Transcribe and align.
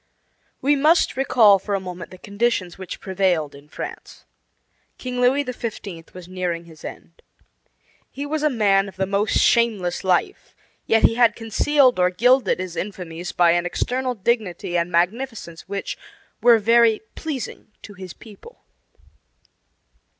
We 0.63 0.75
must 0.75 1.15
recall 1.15 1.59
for 1.59 1.75
a 1.75 1.79
moment 1.79 2.09
the 2.09 2.17
conditions 2.17 2.75
which 2.75 2.99
prevailed 2.99 3.53
in 3.53 3.69
France. 3.69 4.25
King 4.97 5.21
Louis 5.21 5.43
XV. 5.43 6.11
was 6.15 6.27
nearing 6.27 6.65
his 6.65 6.83
end. 6.83 7.21
He 8.09 8.25
was 8.25 8.41
a 8.41 8.49
man 8.49 8.89
of 8.89 8.95
the 8.95 9.05
most 9.05 9.37
shameless 9.37 10.03
life; 10.03 10.55
yet 10.87 11.03
he 11.03 11.13
had 11.13 11.35
concealed 11.35 11.99
or 11.99 12.09
gilded 12.09 12.57
his 12.59 12.75
infamies 12.75 13.31
by 13.31 13.51
an 13.51 13.67
external 13.67 14.15
dignity 14.15 14.75
and 14.75 14.91
magnificence 14.91 15.61
which, 15.69 15.99
were 16.41 16.57
very 16.57 17.01
pleasing 17.13 17.67
to 17.83 17.93
his 17.93 18.13
people. 18.13 18.63